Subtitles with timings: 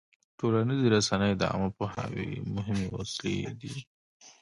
[0.39, 3.75] ټولنیزې رسنۍ د عامه پوهاوي مهمې وسیلې دي.